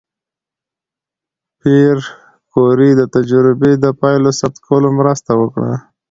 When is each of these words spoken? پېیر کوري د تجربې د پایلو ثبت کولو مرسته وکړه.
پېیر 1.59 1.97
کوري 2.53 2.89
د 2.95 3.01
تجربې 3.15 3.71
د 3.83 3.85
پایلو 4.01 4.31
ثبت 4.39 4.57
کولو 4.67 4.89
مرسته 4.99 5.31
وکړه. 5.41 5.73